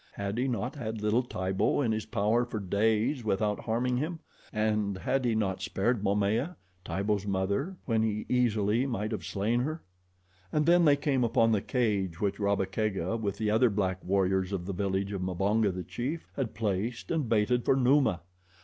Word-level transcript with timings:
Had 0.13 0.39
he 0.39 0.47
not 0.47 0.75
had 0.75 1.03
little 1.03 1.21
Tibo 1.21 1.81
in 1.81 1.91
his 1.91 2.07
power 2.07 2.43
for 2.43 2.59
days 2.59 3.23
without 3.23 3.59
harming 3.59 3.97
him, 3.97 4.17
and 4.51 4.97
had 4.97 5.23
he 5.25 5.35
not 5.35 5.61
spared 5.61 6.01
Momaya, 6.01 6.55
Tibo's 6.83 7.27
mother, 7.27 7.77
when 7.85 8.01
he 8.01 8.25
easily 8.27 8.87
might 8.87 9.11
have 9.11 9.23
slain 9.23 9.59
her? 9.59 9.83
And 10.51 10.65
then 10.65 10.85
they 10.85 10.95
came 10.95 11.23
upon 11.23 11.51
the 11.51 11.61
cage 11.61 12.19
which 12.19 12.39
Rabba 12.39 12.65
Kega, 12.65 13.15
with 13.15 13.37
the 13.37 13.51
other 13.51 13.69
black 13.69 14.03
warriors 14.03 14.51
of 14.51 14.65
the 14.65 14.73
village 14.73 15.11
of 15.11 15.21
Mbonga, 15.21 15.71
the 15.71 15.83
chief, 15.83 16.31
had 16.35 16.55
placed 16.55 17.11
and 17.11 17.29
baited 17.29 17.63
for 17.63 17.75
Numa. 17.75 18.21